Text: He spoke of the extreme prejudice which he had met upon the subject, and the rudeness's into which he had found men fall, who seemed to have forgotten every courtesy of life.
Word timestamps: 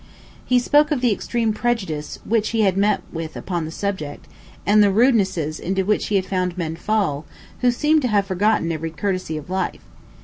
He 0.47 0.57
spoke 0.57 0.89
of 0.89 1.01
the 1.01 1.11
extreme 1.11 1.53
prejudice 1.53 2.17
which 2.25 2.49
he 2.49 2.61
had 2.61 2.75
met 2.75 3.03
upon 3.35 3.65
the 3.65 3.71
subject, 3.71 4.27
and 4.65 4.81
the 4.81 4.89
rudeness's 4.91 5.59
into 5.59 5.85
which 5.85 6.07
he 6.07 6.15
had 6.15 6.25
found 6.25 6.57
men 6.57 6.75
fall, 6.75 7.23
who 7.59 7.69
seemed 7.69 8.01
to 8.01 8.07
have 8.07 8.25
forgotten 8.25 8.71
every 8.71 8.89
courtesy 8.89 9.37
of 9.37 9.47
life. 9.51 9.81